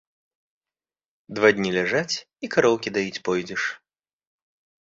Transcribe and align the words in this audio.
Два 1.39 1.51
дні 1.57 1.71
ляжаць, 1.77 2.15
і 2.47 2.51
кароўкі 2.57 2.89
даіць 2.97 3.23
пойдзеш. 3.29 3.63